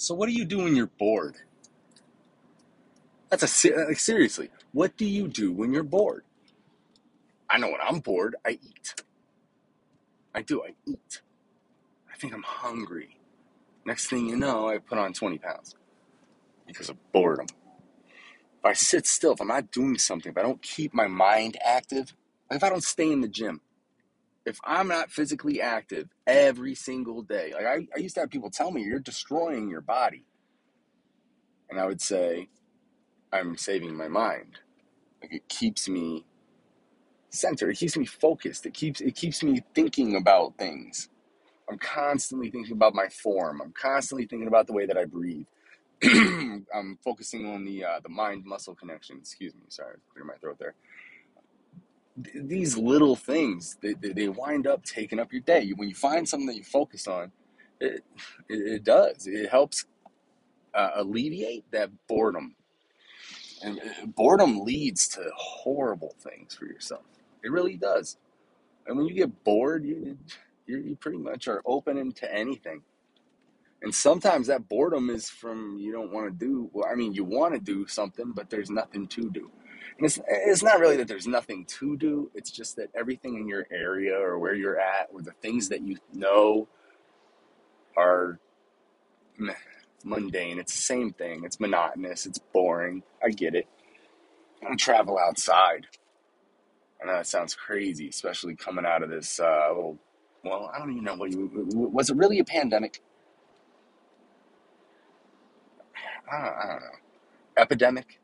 So 0.00 0.14
what 0.14 0.28
do 0.28 0.32
you 0.32 0.44
do 0.44 0.58
when 0.58 0.76
you're 0.76 0.86
bored? 0.86 1.38
That's 3.30 3.42
a 3.42 3.48
se- 3.48 3.74
uh, 3.74 3.86
like 3.88 3.98
seriously. 3.98 4.48
What 4.70 4.96
do 4.96 5.04
you 5.04 5.26
do 5.26 5.52
when 5.52 5.72
you're 5.72 5.82
bored? 5.82 6.22
I 7.50 7.58
know 7.58 7.66
when 7.66 7.80
I'm 7.82 7.98
bored, 7.98 8.36
I 8.46 8.60
eat. 8.62 9.02
I 10.32 10.42
do. 10.42 10.62
I 10.62 10.74
eat. 10.86 11.20
I 12.12 12.16
think 12.16 12.32
I'm 12.32 12.44
hungry. 12.44 13.18
Next 13.84 14.06
thing 14.06 14.28
you 14.28 14.36
know, 14.36 14.68
I 14.68 14.78
put 14.78 14.98
on 14.98 15.12
20 15.12 15.38
pounds 15.38 15.74
because 16.64 16.88
of 16.88 16.96
boredom. 17.10 17.46
If 17.50 18.64
I 18.64 18.74
sit 18.74 19.04
still, 19.04 19.32
if 19.32 19.40
I'm 19.40 19.48
not 19.48 19.72
doing 19.72 19.98
something, 19.98 20.30
if 20.30 20.38
I 20.38 20.42
don't 20.42 20.62
keep 20.62 20.94
my 20.94 21.08
mind 21.08 21.56
active, 21.64 22.14
like 22.48 22.58
if 22.58 22.64
I 22.64 22.68
don't 22.68 22.84
stay 22.84 23.10
in 23.10 23.20
the 23.20 23.28
gym, 23.28 23.62
if 24.46 24.58
I'm 24.64 24.88
not 24.88 25.10
physically 25.10 25.60
active 25.60 26.08
every 26.26 26.74
single 26.74 27.22
day, 27.22 27.52
like 27.54 27.66
I, 27.66 27.86
I 27.94 27.98
used 27.98 28.14
to 28.16 28.20
have 28.22 28.30
people 28.30 28.50
tell 28.50 28.70
me, 28.70 28.82
you're 28.82 28.98
destroying 29.00 29.68
your 29.68 29.80
body. 29.82 30.24
And 31.70 31.78
I 31.80 31.86
would 31.86 32.00
say, 32.00 32.48
I'm 33.32 33.56
saving 33.56 33.96
my 33.96 34.08
mind. 34.08 34.60
Like 35.22 35.34
it 35.34 35.48
keeps 35.48 35.88
me 35.88 36.24
centered. 37.30 37.70
It 37.70 37.78
keeps 37.78 37.96
me 37.96 38.06
focused. 38.06 38.66
It 38.66 38.74
keeps 38.74 39.00
it 39.00 39.14
keeps 39.16 39.42
me 39.42 39.62
thinking 39.74 40.16
about 40.16 40.56
things. 40.58 41.08
I'm 41.70 41.78
constantly 41.78 42.50
thinking 42.50 42.72
about 42.72 42.94
my 42.94 43.08
form. 43.08 43.60
I'm 43.60 43.72
constantly 43.72 44.26
thinking 44.26 44.48
about 44.48 44.66
the 44.66 44.72
way 44.72 44.86
that 44.86 44.96
I 44.98 45.04
breathe. 45.04 45.46
I'm 46.04 46.98
focusing 47.04 47.46
on 47.52 47.64
the 47.64 47.84
uh, 47.84 48.00
the 48.02 48.08
mind 48.08 48.44
muscle 48.46 48.74
connection. 48.74 49.18
Excuse 49.18 49.54
me, 49.54 49.62
sorry, 49.68 49.96
clear 50.12 50.24
my 50.24 50.34
throat 50.36 50.58
there. 50.58 50.74
Th- 52.24 52.46
these 52.46 52.76
little 52.76 53.16
things 53.16 53.76
they, 53.82 53.94
they, 53.94 54.28
wind 54.28 54.66
up 54.66 54.84
taking 54.84 55.18
up 55.18 55.32
your 55.32 55.42
day. 55.42 55.70
When 55.76 55.88
you 55.88 55.94
find 55.94 56.28
something 56.28 56.46
that 56.46 56.56
you 56.56 56.64
focus 56.64 57.06
on, 57.06 57.32
it 57.80 58.04
it, 58.48 58.72
it 58.74 58.84
does. 58.84 59.26
It 59.26 59.50
helps 59.50 59.86
uh, 60.74 60.90
alleviate 60.96 61.70
that 61.72 61.90
boredom, 62.08 62.56
and 63.62 63.78
uh, 63.80 64.06
boredom 64.06 64.60
leads 64.60 65.08
to 65.08 65.30
horrible 65.36 66.14
things 66.20 66.54
for 66.54 66.66
yourself. 66.66 67.04
It 67.44 67.52
really 67.52 67.76
does. 67.76 68.16
And 68.86 68.96
when 68.96 69.06
you 69.06 69.14
get 69.14 69.44
bored, 69.44 69.84
you 69.84 70.18
you, 70.66 70.78
you 70.78 70.96
pretty 70.96 71.18
much 71.18 71.48
are 71.48 71.62
open 71.66 72.12
to 72.12 72.34
anything. 72.34 72.82
And 73.82 73.94
sometimes 73.94 74.48
that 74.48 74.68
boredom 74.68 75.08
is 75.10 75.30
from 75.30 75.78
you 75.78 75.92
don't 75.92 76.12
want 76.12 76.26
to 76.26 76.46
do. 76.46 76.68
Well, 76.72 76.88
I 76.90 76.96
mean, 76.96 77.14
you 77.14 77.24
want 77.24 77.54
to 77.54 77.60
do 77.60 77.86
something, 77.86 78.32
but 78.32 78.50
there's 78.50 78.70
nothing 78.70 79.06
to 79.08 79.30
do. 79.30 79.50
And 79.98 80.06
it's 80.06 80.20
it's 80.28 80.62
not 80.62 80.78
really 80.78 80.96
that 80.98 81.08
there's 81.08 81.26
nothing 81.26 81.64
to 81.66 81.96
do. 81.96 82.30
It's 82.34 82.50
just 82.52 82.76
that 82.76 82.88
everything 82.94 83.36
in 83.36 83.48
your 83.48 83.66
area 83.70 84.16
or 84.16 84.38
where 84.38 84.54
you're 84.54 84.78
at, 84.78 85.08
or 85.12 85.22
the 85.22 85.32
things 85.32 85.68
that 85.70 85.82
you 85.82 85.98
know 86.14 86.68
are 87.96 88.38
mundane. 90.04 90.58
It's 90.58 90.74
the 90.74 90.82
same 90.82 91.12
thing. 91.12 91.42
It's 91.44 91.60
monotonous. 91.60 92.26
It's 92.26 92.38
boring. 92.38 93.02
I 93.22 93.30
get 93.30 93.54
it. 93.54 93.66
I 94.68 94.74
travel 94.76 95.18
outside. 95.18 95.86
I 97.02 97.06
know 97.06 97.12
that 97.14 97.26
sounds 97.26 97.54
crazy, 97.54 98.08
especially 98.08 98.56
coming 98.56 98.86
out 98.86 99.02
of 99.02 99.10
this 99.10 99.40
uh, 99.40 99.68
little. 99.68 99.98
Well, 100.44 100.70
I 100.74 100.78
don't 100.78 100.92
even 100.92 101.04
know 101.04 101.16
what 101.16 101.32
you 101.32 101.50
was 101.74 102.10
it 102.10 102.16
really 102.16 102.38
a 102.38 102.44
pandemic? 102.44 103.02
I 106.30 106.38
don't, 106.38 106.56
I 106.56 106.66
don't 106.72 106.80
know. 106.80 106.96
Epidemic, 107.56 108.20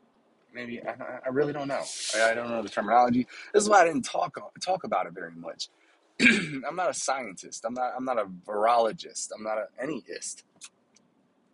maybe. 0.55 0.81
I, 0.81 0.95
I 1.25 1.29
really 1.29 1.53
don't 1.53 1.67
know. 1.67 1.83
I, 2.15 2.31
I 2.31 2.33
don't 2.33 2.49
know 2.49 2.63
the 2.63 2.69
terminology. 2.69 3.27
This 3.53 3.63
is 3.63 3.69
why 3.69 3.81
I 3.81 3.85
didn't 3.85 4.05
talk 4.05 4.37
talk 4.61 4.85
about 4.85 5.05
it 5.05 5.13
very 5.13 5.35
much. 5.35 5.69
I'm 6.21 6.75
not 6.75 6.89
a 6.89 6.93
scientist. 6.93 7.65
I'm 7.65 7.73
not. 7.73 7.93
I'm 7.95 8.05
not 8.05 8.17
a 8.17 8.25
virologist. 8.25 9.29
I'm 9.35 9.43
not 9.43 9.57
a, 9.57 9.67
anyist. 9.83 10.43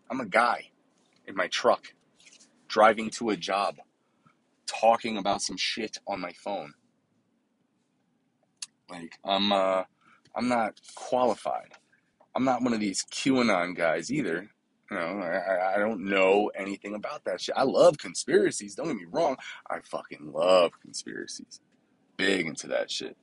I'm 0.09 0.21
a 0.21 0.25
guy 0.25 0.69
in 1.27 1.35
my 1.35 1.47
truck 1.47 1.93
driving 2.67 3.09
to 3.09 3.31
a 3.31 3.35
job, 3.35 3.77
talking 4.67 5.17
about 5.17 5.41
some 5.41 5.57
shit 5.57 5.97
on 6.07 6.21
my 6.21 6.31
phone. 6.33 6.73
Like 8.89 9.17
I'm. 9.25 9.51
Uh, 9.51 9.83
I'm 10.33 10.47
not 10.47 10.79
qualified. 10.95 11.73
I'm 12.35 12.45
not 12.45 12.61
one 12.61 12.73
of 12.73 12.79
these 12.79 13.03
QAnon 13.11 13.75
guys 13.75 14.09
either. 14.09 14.49
You 14.91 14.97
know, 14.97 15.21
I, 15.21 15.75
I 15.75 15.79
don't 15.79 16.09
know 16.09 16.51
anything 16.53 16.95
about 16.95 17.23
that 17.23 17.39
shit. 17.39 17.55
I 17.57 17.63
love 17.63 17.97
conspiracies. 17.97 18.75
Don't 18.75 18.87
get 18.87 18.97
me 18.97 19.05
wrong. 19.09 19.37
I 19.69 19.79
fucking 19.79 20.33
love 20.33 20.73
conspiracies. 20.81 21.61
Big 22.17 22.45
into 22.45 22.67
that 22.67 22.91
shit. 22.91 23.15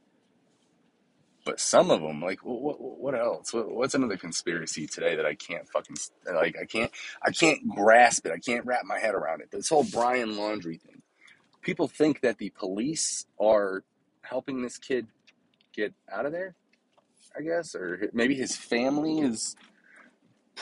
But 1.44 1.60
some 1.60 1.90
of 1.90 2.00
them, 2.00 2.22
like, 2.22 2.40
what, 2.42 2.80
what 2.80 3.14
else? 3.14 3.52
What, 3.52 3.70
what's 3.70 3.94
another 3.94 4.16
conspiracy 4.16 4.86
today 4.86 5.16
that 5.16 5.26
I 5.26 5.34
can't 5.34 5.68
fucking 5.68 5.96
like? 6.34 6.56
I 6.60 6.64
can't, 6.64 6.90
I 7.22 7.32
can't 7.32 7.68
grasp 7.68 8.24
it. 8.24 8.32
I 8.32 8.38
can't 8.38 8.64
wrap 8.64 8.84
my 8.86 8.98
head 8.98 9.14
around 9.14 9.42
it. 9.42 9.50
This 9.50 9.68
whole 9.68 9.84
Brian 9.84 10.30
Laundrie 10.30 10.80
thing. 10.80 11.02
People 11.60 11.86
think 11.86 12.22
that 12.22 12.38
the 12.38 12.50
police 12.50 13.26
are 13.38 13.84
helping 14.22 14.62
this 14.62 14.78
kid 14.78 15.06
get 15.74 15.92
out 16.10 16.24
of 16.24 16.32
there. 16.32 16.54
I 17.36 17.42
guess, 17.42 17.74
or 17.74 18.08
maybe 18.14 18.34
his 18.34 18.56
family 18.56 19.20
is 19.20 19.54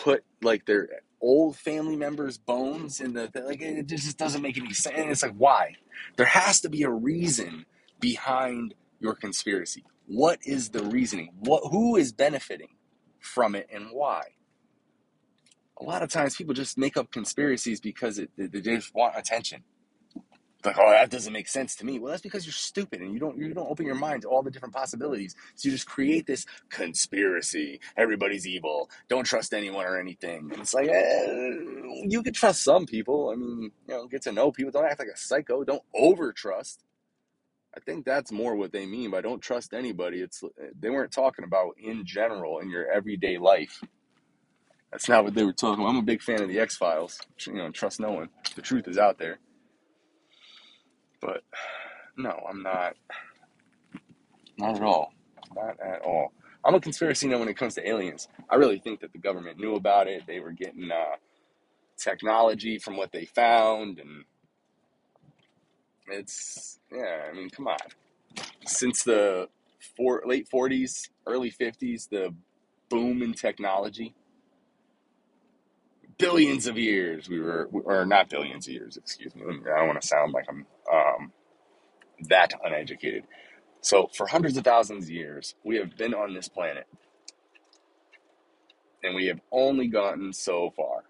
put 0.02 0.24
like 0.42 0.66
their 0.66 0.88
old 1.20 1.56
family 1.56 1.96
members' 1.96 2.38
bones 2.38 3.00
in 3.00 3.14
the 3.14 3.30
like. 3.46 3.62
It 3.62 3.86
just 3.86 4.16
doesn't 4.18 4.42
make 4.42 4.58
any 4.58 4.72
sense. 4.72 4.96
And 4.96 5.10
it's 5.10 5.22
like, 5.22 5.34
why? 5.36 5.74
There 6.16 6.26
has 6.26 6.60
to 6.60 6.68
be 6.68 6.82
a 6.82 6.90
reason 6.90 7.66
behind 8.00 8.74
your 9.00 9.14
conspiracy. 9.14 9.84
What 10.06 10.38
is 10.44 10.70
the 10.70 10.82
reasoning? 10.82 11.32
What 11.40 11.70
who 11.70 11.96
is 11.96 12.12
benefiting 12.12 12.76
from 13.20 13.54
it 13.54 13.68
and 13.72 13.88
why? 13.92 14.22
A 15.78 15.84
lot 15.84 16.02
of 16.02 16.10
times 16.10 16.36
people 16.36 16.54
just 16.54 16.78
make 16.78 16.96
up 16.96 17.10
conspiracies 17.10 17.80
because 17.80 18.18
it, 18.18 18.30
they 18.36 18.46
they 18.46 18.60
just 18.60 18.94
want 18.94 19.14
attention. 19.16 19.62
Like, 20.66 20.78
oh, 20.78 20.91
that 20.91 21.10
doesn't 21.10 21.32
make 21.32 21.49
sense 21.49 21.77
to 21.77 21.87
me. 21.87 21.99
Well, 21.99 22.10
that's 22.10 22.22
because 22.22 22.44
you're 22.44 22.53
stupid 22.53 23.00
and 23.00 23.12
you 23.12 23.19
don't 23.21 23.38
you 23.38 23.54
don't 23.54 23.71
open 23.71 23.87
your 23.87 23.94
mind 23.94 24.22
to 24.22 24.28
all 24.28 24.43
the 24.43 24.50
different 24.50 24.75
possibilities. 24.75 25.34
So 25.54 25.69
you 25.69 25.72
just 25.72 25.87
create 25.87 26.27
this 26.27 26.44
conspiracy. 26.69 27.81
Everybody's 27.97 28.47
evil. 28.47 28.91
Don't 29.09 29.25
trust 29.25 29.55
anyone 29.55 29.87
or 29.87 29.99
anything. 29.99 30.50
And 30.53 30.60
it's 30.60 30.75
like, 30.75 30.88
eh, 30.88 31.26
you 32.05 32.22
can 32.22 32.32
trust 32.32 32.62
some 32.65 32.87
people. 32.87 33.31
I 33.31 33.37
mean, 33.37 33.71
you 33.88 33.94
know, 33.94 34.06
get 34.06 34.22
to 34.22 34.32
know 34.32 34.50
people. 34.50 34.72
Don't 34.72 34.84
act 34.84 34.99
like 34.99 35.09
a 35.09 35.16
psycho. 35.16 35.65
Don't 35.65 35.82
over 35.94 36.32
trust. 36.32 36.84
I 37.76 37.81
think 37.81 38.06
that's 38.06 38.32
more 38.32 38.56
what 38.56 38.72
they 38.72 38.87
mean 38.87 39.10
by 39.10 39.21
don't 39.21 39.43
trust 39.43 39.75
anybody. 39.75 40.21
It's 40.21 40.43
they 40.81 40.91
weren't 40.91 41.12
talking 41.12 41.44
about 41.44 41.75
in 41.78 42.06
general 42.06 42.59
in 42.60 42.71
your 42.71 42.91
everyday 42.91 43.37
life. 43.38 43.82
That's 44.91 45.09
not 45.09 45.25
what 45.25 45.34
they 45.34 45.44
were 45.44 45.53
talking 45.53 45.82
about. 45.82 45.91
I'm 45.91 45.99
a 45.99 46.03
big 46.03 46.22
fan 46.22 46.43
of 46.43 46.49
the 46.49 46.59
X 46.59 46.76
Files. 46.76 47.21
You 47.47 47.55
know, 47.55 47.71
trust 47.71 48.00
no 48.00 48.12
one. 48.12 48.31
The 48.55 48.62
truth 48.62 48.88
is 48.88 48.97
out 48.97 49.19
there. 49.19 49.38
But 51.21 51.43
no, 52.16 52.44
I'm 52.49 52.62
not. 52.62 52.94
Not 54.59 54.77
at 54.77 54.82
all. 54.82 55.12
Not 55.54 55.78
at 55.81 56.03
all. 56.03 56.32
I'm 56.65 56.75
a 56.75 56.81
conspiracy 56.81 57.28
nut 57.28 57.38
when 57.38 57.49
it 57.49 57.56
comes 57.56 57.75
to 57.75 57.88
aliens. 57.88 58.28
I 58.50 58.56
really 58.56 58.78
think 58.78 59.00
that 59.00 59.12
the 59.12 59.19
government 59.19 59.59
knew 59.59 59.75
about 59.76 60.09
it. 60.09 60.25
They 60.26 60.41
were 60.41 60.53
getting 60.53 60.91
uh, 60.91 61.16
technology 61.97 62.78
from 62.78 62.97
what 62.97 63.12
they 63.12 63.25
found, 63.25 64.00
and 64.00 64.25
it's 66.09 66.78
yeah. 66.93 67.26
I 67.31 67.34
mean, 67.34 67.50
come 67.50 67.69
on. 67.69 67.76
Since 68.66 69.05
the 69.05 69.49
four, 69.97 70.22
late 70.26 70.49
40s, 70.53 71.09
early 71.26 71.50
50s, 71.50 72.09
the 72.09 72.34
boom 72.88 73.22
in 73.22 73.32
technology, 73.34 74.15
billions 76.19 76.66
of 76.66 76.78
years 76.78 77.28
we 77.28 77.41
were, 77.41 77.69
or 77.72 78.05
not 78.05 78.28
billions 78.28 78.66
of 78.66 78.75
years. 78.75 78.97
Excuse 78.97 79.34
me. 79.34 79.43
I 79.44 79.78
don't 79.78 79.87
want 79.87 80.00
to 80.00 80.06
sound 80.06 80.32
like 80.32 80.47
I'm 80.49 80.66
that 82.21 82.53
uneducated. 82.65 83.25
So 83.81 84.08
for 84.14 84.26
hundreds 84.26 84.56
of 84.56 84.64
thousands 84.64 85.05
of 85.05 85.11
years, 85.11 85.55
we 85.64 85.76
have 85.76 85.96
been 85.96 86.14
on 86.14 86.35
this 86.35 86.49
planet, 86.49 86.87
and 89.02 89.14
we 89.14 89.26
have 89.26 89.40
only 89.52 89.87
gotten 89.87 90.32
so 90.32 90.73
far. 90.76 91.05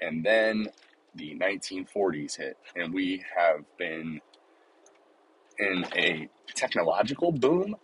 And 0.00 0.24
then 0.24 0.68
the 1.14 1.36
1940s 1.36 2.36
hit, 2.36 2.56
and 2.74 2.92
we 2.92 3.24
have 3.36 3.64
been 3.78 4.20
in 5.58 5.86
a 5.96 6.28
technological 6.54 7.32
boom. 7.32 7.76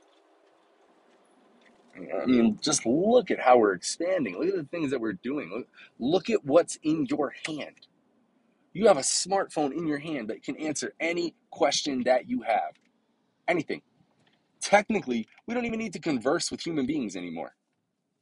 I 1.95 2.25
mean, 2.25 2.59
just 2.63 2.87
look 2.87 3.31
at 3.31 3.39
how 3.39 3.59
we're 3.59 3.75
expanding. 3.75 4.39
Look 4.39 4.49
at 4.49 4.57
the 4.57 4.65
things 4.65 4.91
that 4.91 5.01
we're 5.01 5.13
doing. 5.13 5.51
Look, 5.51 5.69
look 5.99 6.31
at 6.31 6.45
what's 6.45 6.77
in 6.83 7.07
your 7.07 7.35
hand. 7.47 7.87
You 8.73 8.87
have 8.89 8.97
a 8.97 9.03
smartphone 9.03 9.73
in 9.77 9.87
your 9.87 9.99
hand 9.99 10.29
that 10.29 10.43
can 10.43 10.57
answer 10.57 10.95
any 11.01 11.35
question 11.51 12.03
that 12.05 12.29
you 12.29 12.43
have. 12.43 12.73
Anything. 13.49 13.83
Technically, 14.61 15.27
we 15.47 15.55
don't 15.55 15.67
even 15.67 15.79
need 15.79 15.93
to 15.93 15.99
converse 15.99 16.51
with 16.51 16.65
human 16.65 16.87
beings 16.87 17.17
anymore 17.17 17.55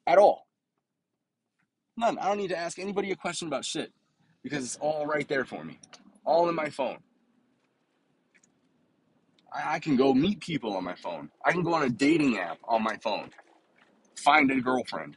at 0.06 0.19
all. 0.19 0.47
None. 1.97 2.19
I 2.19 2.29
don't 2.29 2.38
need 2.38 2.49
to 2.49 2.58
ask 2.58 2.79
anybody 2.79 3.12
a 3.12 3.17
question 3.17 3.47
about 3.47 3.64
shit 3.64 3.93
because 4.43 4.64
it's 4.64 4.76
all 4.79 5.06
right 5.06 5.29
there 5.29 5.44
for 5.44 5.62
me, 5.64 5.79
all 6.25 6.49
in 6.49 6.55
my 6.55 6.70
phone. 6.70 6.99
I, 9.52 9.75
I 9.75 9.79
can 9.79 9.97
go 9.97 10.14
meet 10.14 10.41
people 10.41 10.76
on 10.76 10.85
my 10.85 10.94
phone. 10.94 11.31
I 11.44 11.52
can 11.52 11.62
go 11.62 11.75
on 11.75 11.82
a 11.82 11.91
dating 11.91 12.38
app 12.38 12.58
on 12.64 12.82
my 12.82 12.97
phone, 12.97 13.31
find 14.17 14.50
a 14.50 14.61
girlfriend. 14.61 15.17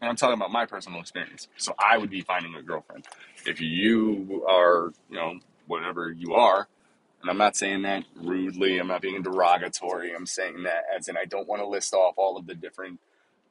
And 0.00 0.10
I'm 0.10 0.16
talking 0.16 0.34
about 0.34 0.52
my 0.52 0.66
personal 0.66 1.00
experience. 1.00 1.48
So 1.56 1.74
I 1.78 1.98
would 1.98 2.10
be 2.10 2.22
finding 2.22 2.54
a 2.54 2.62
girlfriend. 2.62 3.06
If 3.46 3.60
you 3.60 4.44
are, 4.48 4.92
you 5.10 5.16
know, 5.16 5.34
whatever 5.66 6.12
you 6.12 6.34
are, 6.34 6.68
and 7.22 7.30
I'm 7.30 7.38
not 7.38 7.56
saying 7.56 7.82
that 7.82 8.04
rudely, 8.16 8.78
I'm 8.78 8.88
not 8.88 9.02
being 9.02 9.22
derogatory. 9.22 10.14
I'm 10.14 10.26
saying 10.26 10.64
that 10.64 10.84
as 10.96 11.08
in 11.08 11.16
I 11.16 11.24
don't 11.26 11.48
want 11.48 11.62
to 11.62 11.68
list 11.68 11.94
off 11.94 12.14
all 12.16 12.36
of 12.38 12.46
the 12.46 12.54
different 12.54 13.00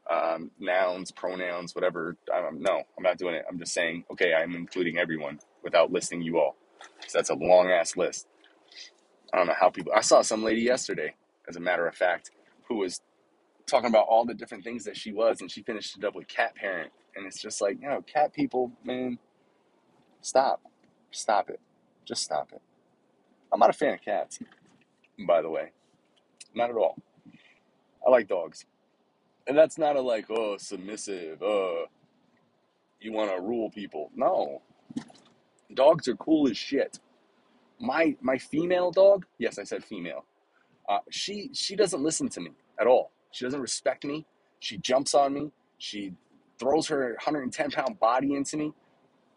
um, 0.10 0.52
nouns, 0.60 1.12
pronouns, 1.12 1.76
whatever. 1.76 2.18
Um, 2.34 2.62
no, 2.62 2.84
I'm 2.98 3.04
not 3.04 3.18
doing 3.18 3.36
it. 3.36 3.46
I'm 3.50 3.60
just 3.60 3.74
saying, 3.74 4.06
okay, 4.12 4.34
I'm 4.34 4.56
including 4.56 4.98
everyone 4.98 5.40
without 5.64 5.92
listing 5.92 6.22
you 6.22 6.40
all. 6.40 6.56
So 7.08 7.18
that's 7.20 7.30
a 7.32 7.36
long 7.36 7.70
ass 7.72 7.98
list. 7.98 8.28
I 9.34 9.38
don't 9.38 9.48
know 9.48 9.56
how 9.60 9.70
people. 9.70 9.94
I 9.96 10.02
saw 10.02 10.22
some 10.22 10.44
lady 10.44 10.62
yesterday, 10.62 11.16
as 11.48 11.56
a 11.56 11.60
matter 11.60 11.88
of 11.88 11.96
fact, 11.96 12.32
who 12.68 12.78
was 12.78 13.02
talking 13.68 13.90
about 13.90 14.08
all 14.08 14.26
the 14.26 14.34
different 14.34 14.64
things 14.64 14.84
that 14.86 14.98
she 14.98 15.12
was, 15.12 15.42
and 15.42 15.52
she 15.52 15.64
finished 15.64 15.98
it 15.98 16.04
up 16.04 16.16
with 16.16 16.28
cat 16.28 16.56
parent. 16.56 16.92
And 17.16 17.26
it's 17.26 17.42
just 17.42 17.62
like, 17.62 17.82
you 17.82 17.88
know, 17.88 18.02
cat 18.02 18.34
people, 18.34 18.72
man, 18.84 19.18
stop. 20.22 20.62
Stop 21.12 21.50
it. 21.50 21.60
Just 22.06 22.24
stop 22.24 22.52
it. 22.54 22.62
I'm 23.52 23.60
not 23.60 23.70
a 23.70 23.74
fan 23.74 23.94
of 23.94 24.02
cats, 24.02 24.40
by 25.26 25.42
the 25.42 25.50
way. 25.50 25.72
Not 26.54 26.70
at 26.70 26.76
all. 26.76 26.98
I 28.06 28.10
like 28.10 28.28
dogs. 28.28 28.66
And 29.48 29.58
that's 29.58 29.78
not 29.78 29.96
a 29.96 30.02
like, 30.02 30.26
oh, 30.30 30.58
submissive, 30.58 31.42
uh, 31.42 31.86
you 33.00 33.12
want 33.14 33.36
to 33.36 33.42
rule 33.42 33.70
people. 33.70 34.12
No. 34.16 34.62
Dogs 35.74 36.08
are 36.08 36.16
cool 36.16 36.50
as 36.50 36.58
shit. 36.58 37.00
My 37.80 38.16
my 38.22 38.38
female 38.38 38.92
dog, 38.92 39.26
yes, 39.38 39.60
I 39.60 39.64
said 39.64 39.84
female. 39.84 40.26
Uh, 40.88 41.00
she 41.10 41.50
she 41.54 41.76
doesn't 41.76 42.02
listen 42.02 42.30
to 42.30 42.42
me 42.42 42.52
at 42.80 42.88
all. 42.88 43.12
She 43.36 43.44
doesn't 43.44 43.60
respect 43.60 44.06
me. 44.06 44.26
She 44.60 44.78
jumps 44.78 45.14
on 45.14 45.34
me. 45.34 45.52
She 45.78 46.14
throws 46.58 46.88
her 46.88 47.16
110 47.16 47.70
pound 47.70 48.00
body 48.00 48.34
into 48.34 48.56
me. 48.56 48.72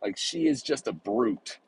Like 0.00 0.16
she 0.16 0.46
is 0.46 0.62
just 0.62 0.86
a 0.86 0.92
brute, 0.92 1.58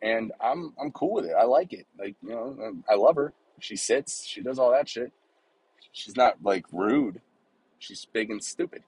and 0.00 0.30
I'm 0.40 0.72
I'm 0.80 0.92
cool 0.92 1.14
with 1.14 1.24
it. 1.24 1.32
I 1.36 1.46
like 1.46 1.72
it. 1.72 1.88
Like 1.98 2.14
you 2.22 2.30
know, 2.30 2.56
um, 2.64 2.84
I 2.88 2.94
love 2.94 3.16
her. 3.16 3.32
She 3.58 3.74
sits. 3.74 4.24
She 4.24 4.42
does 4.42 4.60
all 4.60 4.70
that 4.70 4.88
shit. 4.88 5.10
She's 5.90 6.16
not 6.16 6.36
like 6.40 6.66
rude. 6.70 7.20
She's 7.80 8.04
big 8.04 8.30
and 8.30 8.42
stupid. 8.44 8.84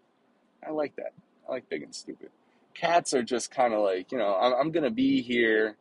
I 0.64 0.70
like 0.70 0.94
that. 0.94 1.14
I 1.48 1.50
like 1.50 1.68
big 1.68 1.82
and 1.82 1.92
stupid. 1.92 2.30
Cats 2.74 3.12
are 3.12 3.24
just 3.24 3.50
kind 3.50 3.74
of 3.74 3.80
like 3.80 4.12
you 4.12 4.18
know. 4.18 4.36
I'm, 4.36 4.54
I'm 4.54 4.70
gonna 4.70 4.92
be 4.92 5.20
here. 5.20 5.76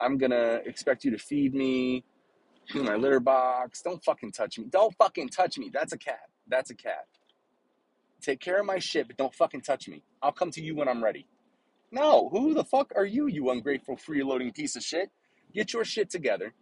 I'm 0.00 0.16
gonna 0.16 0.60
expect 0.64 1.04
you 1.04 1.10
to 1.10 1.18
feed 1.18 1.54
me 1.54 2.04
my 2.74 2.96
litter 2.96 3.20
box. 3.20 3.82
Don't 3.82 4.02
fucking 4.04 4.32
touch 4.32 4.58
me. 4.58 4.66
Don't 4.70 4.94
fucking 4.96 5.28
touch 5.28 5.58
me. 5.58 5.70
That's 5.72 5.92
a 5.92 5.98
cat. 5.98 6.28
That's 6.48 6.70
a 6.70 6.74
cat. 6.74 7.06
Take 8.20 8.40
care 8.40 8.60
of 8.60 8.66
my 8.66 8.78
shit, 8.78 9.06
but 9.06 9.16
don't 9.16 9.34
fucking 9.34 9.62
touch 9.62 9.88
me. 9.88 10.02
I'll 10.22 10.32
come 10.32 10.50
to 10.52 10.62
you 10.62 10.74
when 10.74 10.88
I'm 10.88 11.02
ready. 11.02 11.26
No, 11.90 12.28
who 12.28 12.54
the 12.54 12.64
fuck 12.64 12.92
are 12.96 13.04
you, 13.04 13.26
you 13.26 13.50
ungrateful, 13.50 13.96
freeloading 13.96 14.54
piece 14.54 14.76
of 14.76 14.82
shit? 14.82 15.10
Get 15.52 15.72
your 15.72 15.84
shit 15.84 16.10
together. 16.10 16.52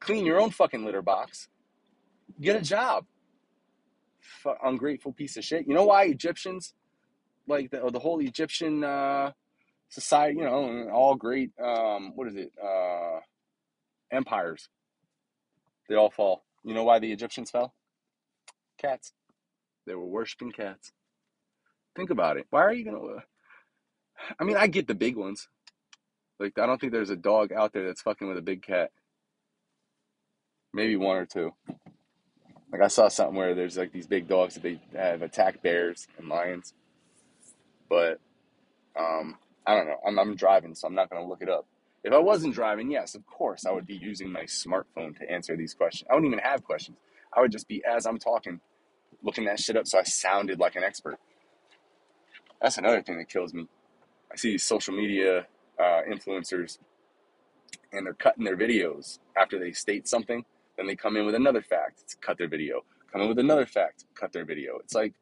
Clean 0.00 0.26
your 0.26 0.40
own 0.40 0.50
fucking 0.50 0.84
litter 0.84 1.00
box. 1.00 1.48
Get 2.40 2.56
a 2.56 2.60
job. 2.60 3.06
F- 4.44 4.56
ungrateful 4.62 5.12
piece 5.12 5.36
of 5.36 5.44
shit. 5.44 5.66
You 5.66 5.74
know 5.74 5.86
why 5.86 6.04
Egyptians, 6.04 6.74
like 7.46 7.70
the, 7.70 7.90
the 7.90 7.98
whole 7.98 8.20
Egyptian 8.20 8.84
uh, 8.84 9.32
society, 9.88 10.38
you 10.38 10.44
know, 10.44 10.88
all 10.92 11.14
great, 11.14 11.52
um, 11.62 12.12
what 12.14 12.28
is 12.28 12.36
it, 12.36 12.52
uh, 12.62 13.20
empires, 14.14 14.68
they 15.88 15.94
all 15.94 16.10
fall. 16.10 16.44
You 16.64 16.74
know 16.74 16.84
why 16.84 16.98
the 16.98 17.12
Egyptians 17.12 17.50
fell? 17.50 17.74
Cats. 18.78 19.12
They 19.86 19.94
were 19.94 20.06
worshiping 20.06 20.52
cats. 20.52 20.92
Think 21.94 22.10
about 22.10 22.36
it. 22.36 22.46
Why 22.50 22.62
are 22.62 22.72
you 22.72 22.84
gonna? 22.84 23.22
I 24.38 24.44
mean, 24.44 24.56
I 24.56 24.66
get 24.66 24.86
the 24.86 24.94
big 24.94 25.16
ones. 25.16 25.48
Like, 26.40 26.58
I 26.58 26.66
don't 26.66 26.80
think 26.80 26.92
there's 26.92 27.10
a 27.10 27.16
dog 27.16 27.52
out 27.52 27.72
there 27.72 27.86
that's 27.86 28.02
fucking 28.02 28.26
with 28.26 28.38
a 28.38 28.42
big 28.42 28.62
cat. 28.62 28.90
Maybe 30.72 30.96
one 30.96 31.16
or 31.16 31.26
two. 31.26 31.52
Like, 32.72 32.82
I 32.82 32.88
saw 32.88 33.08
something 33.08 33.36
where 33.36 33.54
there's 33.54 33.76
like 33.76 33.92
these 33.92 34.08
big 34.08 34.26
dogs 34.26 34.54
that 34.54 34.62
they 34.62 34.80
have 34.96 35.22
attacked 35.22 35.62
bears 35.62 36.08
and 36.18 36.28
lions. 36.28 36.74
But, 37.88 38.18
um, 38.98 39.36
I 39.66 39.76
don't 39.76 39.86
know. 39.86 39.98
I'm, 40.04 40.18
I'm 40.18 40.34
driving, 40.34 40.74
so 40.74 40.88
I'm 40.88 40.94
not 40.94 41.10
gonna 41.10 41.26
look 41.26 41.42
it 41.42 41.48
up. 41.48 41.66
If 42.04 42.12
I 42.12 42.18
wasn't 42.18 42.54
driving, 42.54 42.90
yes, 42.90 43.14
of 43.14 43.26
course, 43.26 43.64
I 43.64 43.72
would 43.72 43.86
be 43.86 43.96
using 43.96 44.30
my 44.30 44.42
smartphone 44.42 45.18
to 45.18 45.30
answer 45.30 45.56
these 45.56 45.72
questions. 45.72 46.06
I 46.10 46.14
wouldn't 46.14 46.30
even 46.30 46.44
have 46.44 46.62
questions. 46.62 46.98
I 47.32 47.40
would 47.40 47.50
just 47.50 47.66
be, 47.66 47.82
as 47.84 48.04
I'm 48.06 48.18
talking, 48.18 48.60
looking 49.22 49.46
that 49.46 49.58
shit 49.58 49.76
up 49.76 49.86
so 49.86 49.98
I 49.98 50.02
sounded 50.02 50.60
like 50.60 50.76
an 50.76 50.84
expert. 50.84 51.18
That's 52.60 52.76
another 52.76 53.02
thing 53.02 53.16
that 53.18 53.28
kills 53.30 53.54
me. 53.54 53.66
I 54.30 54.36
see 54.36 54.58
social 54.58 54.94
media 54.94 55.46
uh, 55.78 56.02
influencers 56.08 56.78
and 57.92 58.04
they're 58.04 58.14
cutting 58.14 58.44
their 58.44 58.56
videos 58.56 59.18
after 59.36 59.58
they 59.58 59.72
state 59.72 60.06
something. 60.06 60.44
Then 60.76 60.86
they 60.86 60.96
come 60.96 61.16
in 61.16 61.24
with 61.24 61.34
another 61.34 61.62
fact 61.62 62.16
cut 62.20 62.36
their 62.38 62.48
video. 62.48 62.82
Come 63.12 63.22
in 63.22 63.28
with 63.28 63.38
another 63.38 63.66
fact, 63.66 64.04
cut 64.14 64.32
their 64.32 64.44
video. 64.44 64.78
It's 64.78 64.94
like 64.94 65.14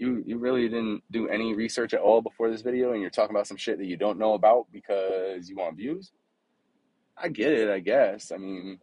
you 0.00 0.24
you 0.26 0.38
really 0.38 0.68
didn't 0.68 1.02
do 1.10 1.28
any 1.28 1.54
research 1.54 1.92
at 1.92 2.00
all 2.00 2.22
before 2.22 2.50
this 2.50 2.62
video, 2.62 2.92
and 2.92 3.00
you're 3.00 3.10
talking 3.10 3.36
about 3.36 3.46
some 3.46 3.58
shit 3.58 3.78
that 3.78 3.86
you 3.86 3.96
don't 3.96 4.18
know 4.18 4.32
about 4.32 4.66
because 4.72 5.48
you 5.48 5.56
want 5.56 5.76
views. 5.76 6.10
I 7.16 7.28
get 7.28 7.52
it, 7.52 7.68
I 7.68 7.80
guess. 7.80 8.32
I 8.32 8.38
mean, 8.38 8.78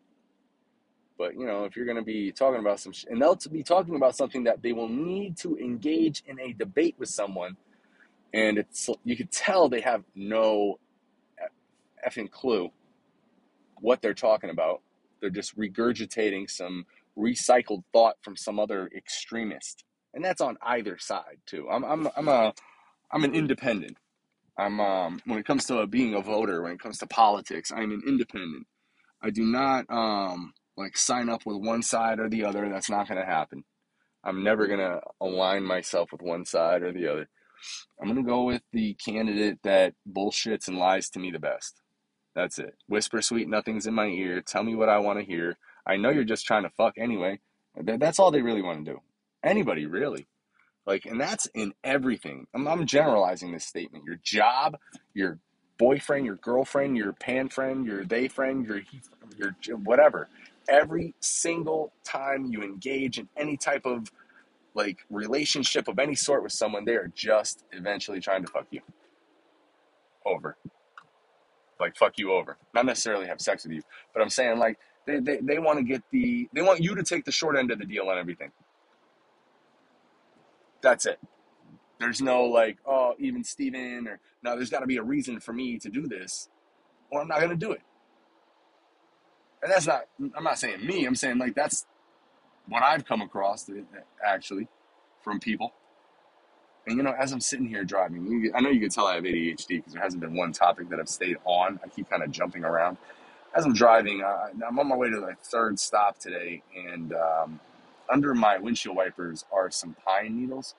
but 1.18 1.34
you 1.34 1.48
know, 1.48 1.66
if 1.66 1.76
you're 1.76 1.86
going 1.86 1.98
to 1.98 2.04
be 2.04 2.32
talking 2.32 2.60
about 2.60 2.80
some, 2.80 2.92
sh- 2.92 3.06
and 3.10 3.20
they'll 3.20 3.38
be 3.52 3.64
talking 3.64 3.96
about 3.96 4.16
something 4.16 4.44
that 4.44 4.62
they 4.62 4.74
will 4.74 4.88
need 4.88 5.36
to 5.38 5.58
engage 5.58 6.22
in 6.28 6.40
a 6.40 6.54
debate 6.54 6.96
with 7.00 7.10
someone, 7.10 7.58
and 8.32 8.60
it's 8.60 8.88
you 9.04 9.18
could 9.18 9.32
tell 9.32 9.68
they 9.68 9.82
have 9.82 10.04
no 10.14 10.80
effing 12.08 12.30
clue 12.30 12.70
what 13.82 14.04
they're 14.04 14.14
talking 14.14 14.52
about. 14.52 14.82
They're 15.20 15.32
just 15.32 15.58
regurgitating 15.58 16.48
some 16.48 16.86
recycled 17.18 17.84
thought 17.92 18.18
from 18.22 18.36
some 18.36 18.60
other 18.60 18.88
extremist, 18.96 19.84
and 20.18 20.26
that's 20.26 20.42
on 20.42 20.58
either 20.64 20.98
side 20.98 21.38
too. 21.46 21.70
I'm 21.70 21.86
I'm 21.86 22.10
I'm 22.18 22.28
a 22.28 22.54
I'm 23.12 23.24
an 23.24 23.36
independent. 23.36 23.98
I'm 24.58 24.82
um 24.82 25.22
when 25.26 25.38
it 25.38 25.46
comes 25.46 25.66
to 25.68 25.86
being 25.86 26.16
a 26.16 26.22
voter, 26.22 26.64
when 26.64 26.74
it 26.74 26.80
comes 26.80 26.98
to 26.98 27.08
politics, 27.08 27.72
I'm 27.72 27.92
an 27.92 28.02
independent. 28.06 28.66
I 29.22 29.30
do 29.30 29.44
not 29.44 29.86
um 29.90 30.54
like 30.76 30.98
sign 30.98 31.30
up 31.30 31.46
with 31.46 31.58
one 31.58 31.84
side 31.84 32.20
or 32.20 32.30
the 32.30 32.46
other. 32.46 32.68
That's 32.68 32.90
not 32.90 33.08
going 33.08 33.20
to 33.20 33.26
happen. 33.26 33.64
I'm 34.24 34.44
never 34.44 34.68
going 34.68 34.80
to 34.80 35.02
align 35.22 35.64
myself 35.64 36.12
with 36.12 36.22
one 36.22 36.46
side 36.46 36.82
or 36.82 36.92
the 36.92 37.08
other. 37.08 37.30
I'm 38.02 38.08
going 38.08 38.24
to 38.24 38.30
go 38.30 38.44
with 38.44 38.64
the 38.74 38.96
candidate 38.96 39.60
that 39.64 39.94
bullshits 40.12 40.68
and 40.68 40.78
lies 40.78 41.10
to 41.12 41.20
me 41.20 41.32
the 41.32 41.40
best. 41.40 41.80
That's 42.36 42.60
it. 42.60 42.76
Whisper 42.88 43.22
sweet 43.22 43.50
nothings 43.50 43.88
in 43.88 43.94
my 43.94 44.08
ear. 44.08 44.42
Tell 44.42 44.64
me 44.64 44.76
what 44.76 44.90
I 44.90 45.00
want 45.00 45.20
to 45.20 45.26
hear. 45.26 45.58
I 45.86 45.98
know 45.98 46.10
you're 46.10 46.24
just 46.24 46.46
trying 46.46 46.64
to 46.64 46.70
fuck 46.70 46.96
anyway. 46.98 47.40
That's 47.76 48.20
all 48.20 48.32
they 48.32 48.42
really 48.42 48.62
want 48.62 48.86
to 48.86 48.92
do. 48.94 49.02
Anybody, 49.44 49.86
really. 49.86 50.28
Like, 50.86 51.06
and 51.06 51.20
that's 51.20 51.48
in 51.54 51.74
everything. 51.84 52.48
I'm, 52.54 52.68
I'm 52.68 52.86
generalizing 52.86 53.52
this 53.52 53.66
statement. 53.66 54.06
Your 54.06 54.20
job, 54.24 54.78
your 55.14 55.40
boyfriend, 55.78 56.26
your 56.26 56.38
girlfriend, 56.38 56.98
your 56.98 57.14
pan 57.14 57.50
friend, 57.50 57.86
your 57.86 58.06
they 58.06 58.28
friend, 58.28 58.66
your 58.66 58.82
your 59.38 59.78
whatever. 59.78 60.30
Every 60.70 61.14
single 61.20 61.94
time 62.04 62.46
you 62.46 62.64
engage 62.64 63.20
in 63.20 63.30
any 63.38 63.58
type 63.58 63.86
of 63.86 64.12
like 64.74 65.00
relationship 65.10 65.88
of 65.88 66.00
any 66.00 66.16
sort 66.16 66.44
with 66.44 66.54
someone, 66.54 66.86
they 66.86 66.96
are 66.96 67.12
just 67.16 67.64
eventually 67.72 68.20
trying 68.20 68.46
to 68.46 68.52
fuck 68.52 68.68
you 68.72 68.82
over. 70.26 70.58
Like 71.80 71.98
fuck 71.98 72.18
you 72.18 72.34
over. 72.34 72.58
Not 72.74 72.86
necessarily 72.86 73.28
have 73.28 73.42
sex 73.42 73.66
with 73.66 73.74
you, 73.74 73.82
but 74.14 74.22
I'm 74.22 74.30
saying 74.30 74.60
like 74.60 74.80
they, 75.06 75.20
they, 75.20 75.38
they 75.38 75.60
want 75.60 75.80
to 75.80 75.84
get 75.84 76.04
the 76.12 76.50
they 76.54 76.62
want 76.62 76.82
you 76.82 76.96
to 76.96 77.04
take 77.04 77.26
the 77.26 77.32
short 77.32 77.58
end 77.58 77.72
of 77.72 77.80
the 77.80 77.86
deal 77.86 78.10
on 78.10 78.18
everything. 78.18 78.52
That's 80.82 81.06
it. 81.06 81.20
There's 82.00 82.22
no 82.22 82.44
like, 82.46 82.78
oh, 82.86 83.16
even 83.20 83.44
Steven 83.44 84.08
or 84.08 84.20
no, 84.44 84.56
there's 84.56 84.70
gotta 84.70 84.86
be 84.88 84.98
a 84.98 85.04
reason 85.04 85.40
for 85.40 85.54
me 85.54 85.80
to 85.80 85.90
do 85.90 86.08
this, 86.08 86.50
or 87.12 87.22
I'm 87.22 87.28
not 87.28 87.42
gonna 87.42 87.56
do 87.56 87.72
it. 87.72 87.82
And 89.64 89.72
that's 89.72 89.88
not 89.88 90.06
I'm 90.36 90.44
not 90.44 90.60
saying 90.60 90.86
me, 90.86 91.06
I'm 91.06 91.16
saying 91.16 91.38
like 91.40 91.56
that's 91.56 91.86
what 92.68 92.84
I've 92.84 93.06
come 93.06 93.22
across 93.22 93.70
actually 94.26 94.68
from 95.22 95.40
people. 95.40 95.74
And 96.86 96.98
you 96.98 97.04
know, 97.04 97.14
as 97.20 97.34
I'm 97.34 97.42
sitting 97.42 97.68
here 97.68 97.84
driving, 97.84 98.52
I 98.56 98.62
know 98.62 98.70
you 98.70 98.80
can 98.80 98.90
tell 98.90 99.08
I 99.08 99.16
have 99.16 99.24
ADHD 99.24 99.68
because 99.70 99.94
there 99.94 100.02
hasn't 100.02 100.22
been 100.22 100.36
one 100.36 100.54
topic 100.54 100.90
that 100.90 101.00
I've 101.00 101.10
stayed 101.10 101.38
on. 101.46 101.80
I 101.84 101.90
keep 101.90 102.10
kind 102.10 102.24
of 102.24 102.32
jumping 102.32 102.64
around. 102.64 102.98
As 103.56 103.66
I'm 103.66 103.74
driving, 103.74 104.22
uh, 104.22 104.48
I'm 104.66 104.80
on 104.80 104.88
my 104.88 104.96
way 104.96 105.10
to 105.10 105.20
my 105.20 105.34
third 105.44 105.80
stop 105.80 106.20
today, 106.20 106.62
and 106.76 107.14
um, 107.14 107.60
under 108.12 108.34
my 108.34 108.58
windshield 108.58 108.96
wipers 108.96 109.46
are 109.52 109.70
some 109.72 109.96
pine 110.06 110.40
needles. 110.40 110.76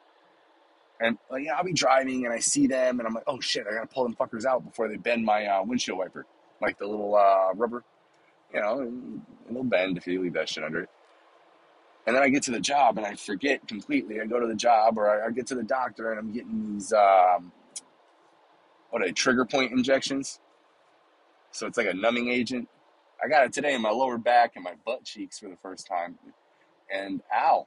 And 1.01 1.19
like, 1.31 1.45
yeah, 1.45 1.55
I'll 1.55 1.65
be 1.65 1.73
driving 1.73 2.25
and 2.25 2.35
I 2.35 2.41
see 2.41 2.67
them, 2.67 2.99
and 2.99 3.07
I'm 3.07 3.15
like, 3.15 3.25
oh 3.27 3.41
shit, 3.41 3.67
I 3.69 3.75
gotta 3.75 3.87
pull 3.87 4.03
them 4.03 4.17
fuckers 4.17 4.45
out 4.45 4.65
before 4.65 4.89
they 4.89 4.97
bend 4.97 5.25
my 5.25 5.47
uh, 5.47 5.63
windshield 5.63 5.99
wiper, 5.99 6.27
like 6.61 6.79
the 6.79 6.87
little 6.87 7.15
uh, 7.15 7.55
rubber, 7.55 7.85
you 8.53 8.61
know, 8.61 9.21
it'll 9.49 9.65
bend 9.65 9.97
if 9.97 10.07
you 10.07 10.21
leave 10.21 10.33
that 10.33 10.49
shit 10.49 10.65
under 10.65 10.81
it. 10.83 10.91
And 12.07 12.17
then 12.17 12.23
I 12.23 12.31
get 12.31 12.43
to 12.45 12.51
the 12.51 12.61
job 12.61 12.97
and 12.97 13.07
I 13.07 13.15
forget 13.15 13.69
completely. 13.69 14.21
I 14.21 14.25
go 14.25 14.41
to 14.41 14.47
the 14.47 14.55
job 14.55 14.97
or 14.97 15.11
I, 15.11 15.27
I 15.27 15.31
get 15.31 15.47
to 15.49 15.55
the 15.55 15.63
doctor 15.63 16.11
and 16.11 16.19
I'm 16.19 16.33
getting 16.33 16.75
these, 16.75 16.93
um, 16.93 17.53
what 18.91 19.03
are 19.03 19.07
they, 19.07 19.13
trigger 19.13 19.45
point 19.45 19.73
injections. 19.73 20.41
So 21.51 21.67
it's 21.67 21.77
like 21.77 21.87
a 21.87 21.95
numbing 21.95 22.29
agent. 22.29 22.69
I 23.23 23.29
got 23.29 23.45
it 23.45 23.53
today 23.53 23.75
in 23.75 23.83
my 23.83 23.91
lower 23.91 24.17
back 24.17 24.53
and 24.55 24.65
my 24.65 24.75
butt 24.87 25.05
cheeks 25.05 25.39
for 25.39 25.49
the 25.49 25.57
first 25.57 25.87
time. 25.87 26.19
And 26.93 27.23
ow. 27.35 27.67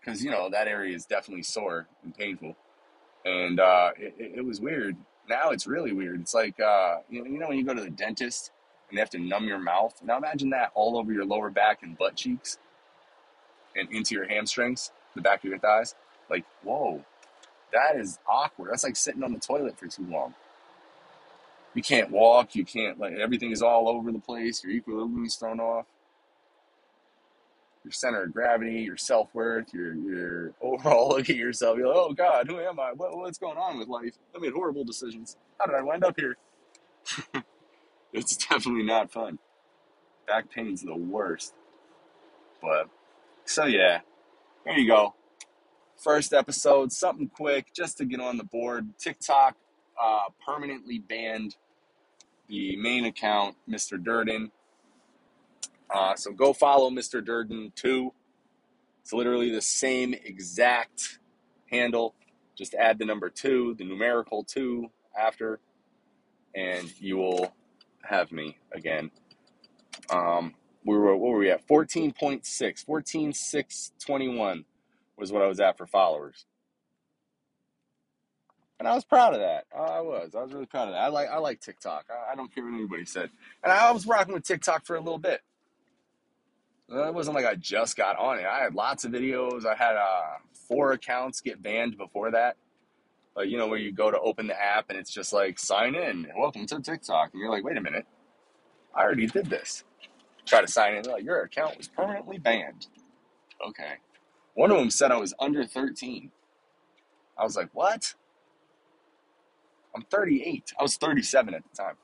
Because, 0.00 0.24
you 0.24 0.30
know, 0.30 0.50
that 0.50 0.66
area 0.66 0.94
is 0.94 1.06
definitely 1.06 1.44
sore 1.44 1.86
and 2.02 2.16
painful. 2.16 2.56
And 3.24 3.60
uh, 3.60 3.90
it, 3.96 4.14
it, 4.18 4.44
was 4.44 4.60
weird. 4.60 4.96
Now 5.28 5.50
it's 5.50 5.66
really 5.66 5.92
weird. 5.92 6.20
It's 6.20 6.34
like, 6.34 6.58
uh, 6.58 6.98
you, 7.08 7.22
know, 7.22 7.30
you 7.30 7.38
know, 7.38 7.48
when 7.48 7.58
you 7.58 7.64
go 7.64 7.74
to 7.74 7.80
the 7.80 7.90
dentist 7.90 8.50
and 8.88 8.98
they 8.98 9.00
have 9.00 9.10
to 9.10 9.18
numb 9.18 9.46
your 9.46 9.58
mouth? 9.58 9.94
Now 10.04 10.18
imagine 10.18 10.50
that 10.50 10.72
all 10.74 10.98
over 10.98 11.12
your 11.12 11.24
lower 11.24 11.50
back 11.50 11.82
and 11.82 11.96
butt 11.96 12.16
cheeks 12.16 12.58
and 13.74 13.90
into 13.90 14.14
your 14.14 14.28
hamstrings, 14.28 14.92
the 15.14 15.22
back 15.22 15.44
of 15.44 15.50
your 15.50 15.58
thighs. 15.58 15.94
Like, 16.28 16.44
whoa, 16.62 17.04
that 17.72 17.96
is 17.96 18.18
awkward. 18.28 18.70
That's 18.70 18.84
like 18.84 18.96
sitting 18.96 19.22
on 19.22 19.32
the 19.32 19.38
toilet 19.40 19.78
for 19.78 19.86
too 19.86 20.06
long. 20.08 20.34
You 21.74 21.82
can't 21.82 22.10
walk. 22.10 22.54
You 22.54 22.64
can't 22.64 22.98
like 22.98 23.14
everything 23.14 23.50
is 23.50 23.62
all 23.62 23.88
over 23.88 24.12
the 24.12 24.18
place. 24.18 24.62
Your 24.62 24.72
equilibrium 24.72 25.24
is 25.24 25.36
thrown 25.36 25.58
off. 25.58 25.86
Your 27.84 27.92
center 27.92 28.24
of 28.24 28.32
gravity, 28.32 28.82
your 28.82 28.96
self 28.96 29.28
worth, 29.34 29.74
your 29.74 29.94
your 29.94 30.52
overall 30.60 31.08
look 31.16 31.28
at 31.30 31.36
yourself. 31.36 31.78
You're 31.78 31.88
like, 31.88 31.96
oh 31.96 32.12
God, 32.12 32.48
who 32.48 32.60
am 32.60 32.78
I? 32.80 32.92
What, 32.92 33.16
what's 33.16 33.38
going 33.38 33.58
on 33.58 33.78
with 33.78 33.88
life? 33.88 34.14
I 34.34 34.38
made 34.38 34.52
horrible 34.52 34.84
decisions. 34.84 35.36
How 35.58 35.66
did 35.66 35.74
I 35.74 35.82
wind 35.82 36.04
up 36.04 36.18
here? 36.18 36.36
it's 38.12 38.36
definitely 38.36 38.84
not 38.84 39.12
fun. 39.12 39.38
Back 40.26 40.50
pain's 40.50 40.82
the 40.82 40.94
worst. 40.96 41.54
But 42.62 42.88
so 43.44 43.64
yeah, 43.64 44.00
there 44.64 44.78
you 44.78 44.86
go. 44.88 45.14
First 45.98 46.32
episode, 46.32 46.92
something 46.92 47.28
quick 47.28 47.72
just 47.74 47.98
to 47.98 48.04
get 48.04 48.20
on 48.20 48.36
the 48.36 48.44
board. 48.44 48.88
TikTok 48.98 49.56
uh, 50.00 50.24
permanently 50.44 50.98
banned 50.98 51.56
the 52.48 52.76
main 52.76 53.04
account, 53.04 53.56
Mr. 53.68 54.02
Durden. 54.02 54.50
So 56.16 56.32
go 56.32 56.52
follow 56.52 56.90
Mr. 56.90 57.24
Durden 57.24 57.72
too. 57.74 58.12
It's 59.02 59.12
literally 59.12 59.50
the 59.50 59.62
same 59.62 60.14
exact 60.14 61.18
handle. 61.70 62.14
Just 62.56 62.74
add 62.74 62.98
the 62.98 63.04
number 63.04 63.28
two, 63.30 63.74
the 63.78 63.84
numerical 63.84 64.44
two 64.44 64.90
after, 65.18 65.58
and 66.54 66.92
you 67.00 67.16
will 67.16 67.52
have 68.02 68.30
me 68.30 68.58
again. 68.72 69.10
Um, 70.10 70.54
we 70.84 70.96
were 70.96 71.16
what 71.16 71.32
were 71.32 71.38
we 71.38 71.50
at? 71.50 71.66
14.6 71.66 72.84
14 72.84 74.64
was 75.18 75.32
what 75.32 75.42
i 75.42 75.46
was 75.46 75.60
at 75.60 75.78
for 75.78 75.86
followers. 75.86 76.46
And 78.78 78.88
i 78.88 78.94
was 78.94 79.04
proud 79.04 79.34
of 79.34 79.40
that. 79.40 79.64
I 79.74 80.00
was. 80.00 80.34
I 80.36 80.42
was 80.42 80.52
really 80.52 80.66
proud 80.66 80.88
of 80.88 80.94
that. 80.94 81.00
I 81.00 81.08
like 81.08 81.28
i 81.30 81.38
like 81.38 81.60
tiktok. 81.60 82.06
I, 82.10 82.32
I 82.32 82.34
don't 82.34 82.52
care 82.54 82.64
what 82.64 82.74
anybody 82.74 83.04
said. 83.04 83.30
And 83.62 83.72
i 83.72 83.90
was 83.92 84.06
rocking 84.06 84.34
with 84.34 84.44
tiktok 84.44 84.84
for 84.86 84.96
a 84.96 85.00
little 85.00 85.18
bit 85.18 85.40
it 86.92 87.14
wasn't 87.14 87.34
like 87.34 87.46
i 87.46 87.54
just 87.54 87.96
got 87.96 88.18
on 88.18 88.38
it 88.38 88.46
i 88.46 88.60
had 88.60 88.74
lots 88.74 89.04
of 89.04 89.12
videos 89.12 89.66
i 89.66 89.74
had 89.74 89.96
uh, 89.96 90.36
four 90.68 90.92
accounts 90.92 91.40
get 91.40 91.62
banned 91.62 91.96
before 91.96 92.30
that 92.30 92.56
like 93.36 93.48
you 93.48 93.56
know 93.56 93.66
where 93.66 93.78
you 93.78 93.92
go 93.92 94.10
to 94.10 94.18
open 94.20 94.46
the 94.46 94.62
app 94.62 94.86
and 94.90 94.98
it's 94.98 95.12
just 95.12 95.32
like 95.32 95.58
sign 95.58 95.94
in 95.94 96.26
welcome 96.38 96.66
to 96.66 96.80
tiktok 96.80 97.30
and 97.32 97.40
you're 97.40 97.50
like 97.50 97.64
wait 97.64 97.76
a 97.76 97.80
minute 97.80 98.06
i 98.94 99.02
already 99.02 99.26
did 99.26 99.46
this 99.46 99.84
try 100.46 100.60
to 100.60 100.68
sign 100.68 100.94
in. 100.94 101.04
like, 101.04 101.24
your 101.24 101.42
account 101.42 101.76
was 101.76 101.88
permanently 101.88 102.38
banned. 102.38 102.86
Okay. 103.66 103.94
One 104.54 104.70
of 104.70 104.78
them 104.78 104.90
said 104.90 105.12
I 105.12 105.16
was 105.18 105.34
under 105.38 105.64
13. 105.64 106.30
I 107.38 107.44
was 107.44 107.56
like, 107.56 107.70
what? 107.72 108.14
I'm 109.94 110.02
38. 110.10 110.72
I 110.78 110.82
was 110.82 110.96
37 110.96 111.54
at 111.54 111.62
the 111.62 111.76
time. 111.82 111.94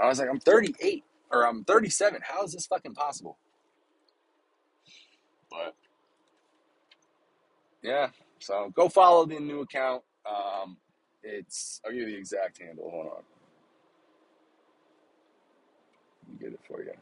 I 0.00 0.06
was 0.06 0.18
like, 0.18 0.28
I'm 0.30 0.40
38 0.40 1.04
or 1.30 1.46
I'm 1.46 1.64
37. 1.64 2.20
How 2.22 2.44
is 2.44 2.52
this 2.52 2.66
fucking 2.66 2.94
possible? 2.94 3.36
But 5.50 5.74
yeah, 7.82 8.08
so 8.38 8.72
go 8.74 8.88
follow 8.88 9.26
the 9.26 9.38
new 9.40 9.60
account. 9.60 10.02
Um, 10.26 10.76
it's 11.22 11.80
I'll 11.84 11.92
give 11.92 12.00
you 12.00 12.06
the 12.06 12.16
exact 12.16 12.60
handle. 12.60 12.90
Hold 12.90 13.06
on. 13.06 13.22
Let 16.28 16.32
me 16.32 16.44
get 16.46 16.52
it 16.52 16.60
for 16.66 16.82
you 16.82 16.92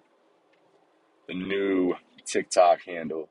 the 1.29 1.35
new 1.35 1.95
TikTok 2.25 2.81
handle. 2.87 3.29